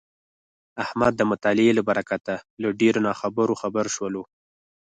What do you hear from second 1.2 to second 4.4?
مطالعې له برکته له ډېرو ناخبرو خبر شولو.